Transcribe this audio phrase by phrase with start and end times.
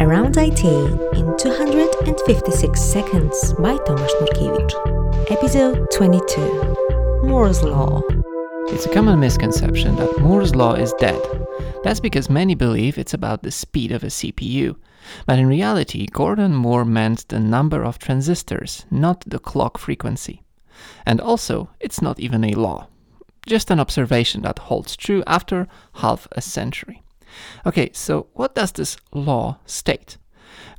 [0.00, 5.30] Around IT in 256 Seconds by Tomasz Nurkiewicz.
[5.30, 8.02] Episode 22 Moore's Law.
[8.68, 11.20] It's a common misconception that Moore's Law is dead.
[11.82, 14.76] That's because many believe it's about the speed of a CPU.
[15.24, 20.42] But in reality, Gordon Moore meant the number of transistors, not the clock frequency.
[21.06, 22.88] And also, it's not even a law.
[23.46, 27.02] Just an observation that holds true after half a century.
[27.64, 30.18] Okay, so what does this law state?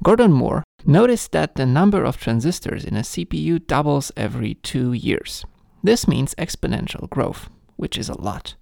[0.03, 5.45] Gordon Moore noticed that the number of transistors in a CPU doubles every two years.
[5.83, 8.55] This means exponential growth, which is a lot.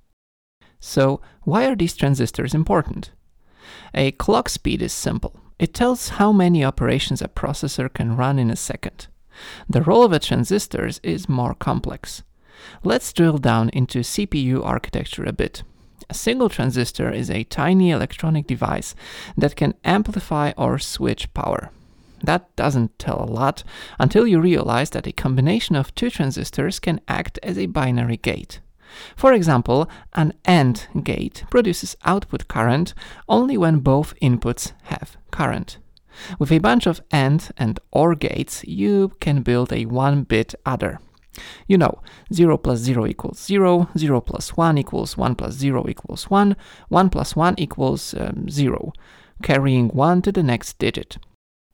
[0.80, 3.12] So, why are these transistors important?
[3.94, 5.40] A clock speed is simple.
[5.58, 9.08] It tells how many operations a processor can run in a second.
[9.70, 12.24] The role of a transistor is more complex.
[12.84, 15.64] Let's drill down into CPU architecture a bit.
[16.10, 18.96] A single transistor is a tiny electronic device
[19.38, 21.72] that can amplify or switch power.
[22.24, 23.64] That doesn't tell a lot
[24.00, 28.60] until you realize that a combination of two transistors can act as a binary gate.
[29.16, 32.94] For example, an AND gate produces output current
[33.28, 35.78] only when both inputs have current.
[36.40, 41.00] With a bunch of AND and OR gates, you can build a 1 bit adder.
[41.68, 42.02] You know,
[42.34, 46.56] 0 plus 0 equals 0, 0 plus 1 equals 1 plus 0 equals 1,
[46.90, 48.94] 1 plus 1 equals um, 0,
[49.42, 51.18] carrying 1 to the next digit.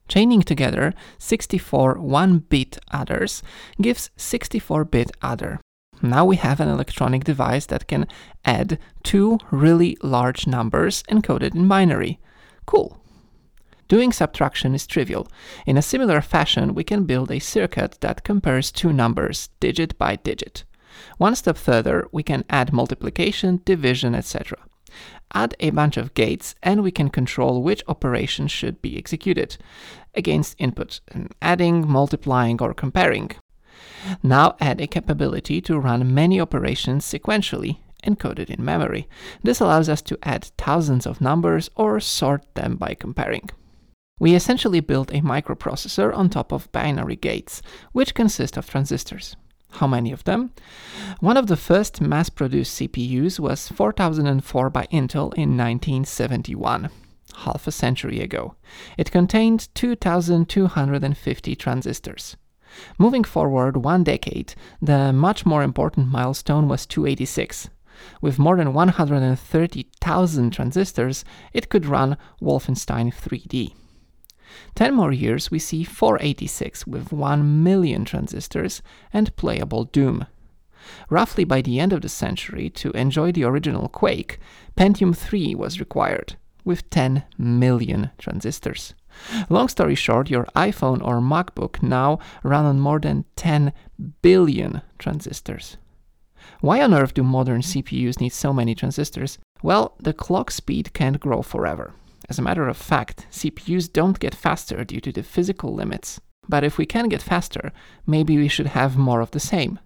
[0.08, 3.42] Chaining together 64 1-bit adders
[3.82, 5.60] gives 64-bit adder.
[6.02, 8.08] Now we have an electronic device that can
[8.44, 12.20] add two really large numbers encoded in binary.
[12.66, 13.01] Cool.
[13.92, 15.28] Doing subtraction is trivial.
[15.66, 20.16] In a similar fashion, we can build a circuit that compares two numbers, digit by
[20.16, 20.64] digit.
[21.18, 24.60] One step further, we can add multiplication, division, etc.
[25.34, 29.58] Add a bunch of gates and we can control which operation should be executed
[30.16, 31.02] against input,
[31.42, 33.32] adding, multiplying, or comparing.
[34.24, 39.10] Now add a capability to run many operations sequentially, encoded in memory.
[39.44, 43.50] This allows us to add thousands of numbers or sort them by comparing.
[44.22, 49.36] We essentially built a microprocessor on top of binary gates, which consist of transistors.
[49.72, 50.52] How many of them?
[51.22, 56.92] One of the first mass produced CPUs was 4004 by Intel in 1971,
[57.38, 58.54] half a century ago.
[58.96, 62.38] It contained 2250 transistors.
[63.00, 67.70] Moving forward one decade, the much more important milestone was 286.
[68.22, 73.74] With more than 130,000 transistors, it could run Wolfenstein 3D.
[74.76, 78.82] 10 more years, we see 486 with 1 million transistors
[79.14, 80.26] and playable Doom.
[81.10, 84.40] Roughly by the end of the century, to enjoy the original Quake,
[84.76, 86.36] Pentium 3 was required,
[86.66, 88.94] with 10 million transistors.
[89.50, 93.74] Long story short, your iPhone or MacBook now run on more than 10
[94.22, 95.78] billion transistors.
[96.62, 99.38] Why on earth do modern CPUs need so many transistors?
[99.62, 101.94] Well, the clock speed can't grow forever.
[102.32, 106.22] As a matter of fact, CPUs don't get faster due to the physical limits.
[106.48, 107.74] But if we can get faster,
[108.08, 109.80] maybe we should have more of the same.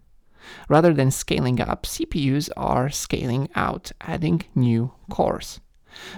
[0.70, 5.60] Rather than scaling up, CPUs are scaling out, adding new cores.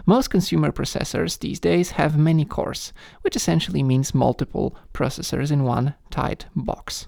[0.06, 5.96] Most consumer processors these days have many cores, which essentially means multiple processors in one
[6.10, 7.08] tight box.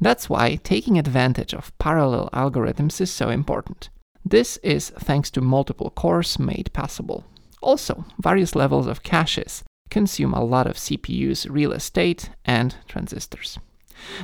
[0.00, 3.90] That's why taking advantage of parallel algorithms is so important.
[4.24, 7.26] This is thanks to multiple cores made possible.
[7.62, 13.58] Also, various levels of caches consume a lot of CPU's real estate and transistors.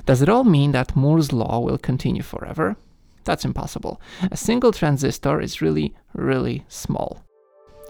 [0.07, 2.77] Does it all mean that Moore's law will continue forever?
[3.25, 4.01] That's impossible.
[4.31, 7.23] A single transistor is really, really small.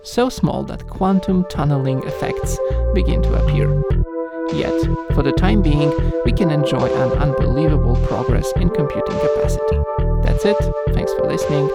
[0.02, 2.58] So small that quantum tunneling effects
[2.94, 3.68] begin to appear.
[4.54, 4.80] Yet,
[5.14, 5.92] for the time being,
[6.24, 9.78] we can enjoy an unbelievable progress in computing capacity.
[10.22, 10.56] That's it.
[10.94, 11.68] Thanks for listening.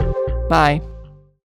[0.50, 0.82] Bye.